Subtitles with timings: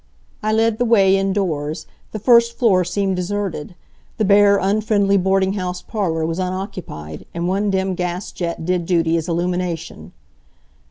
[0.41, 1.85] I led the way indoors.
[2.11, 3.75] The first floor seemed deserted.
[4.17, 9.15] The bare, unfriendly boarding house parlor was unoccupied, and one dim gas jet did duty
[9.15, 10.13] as illumination.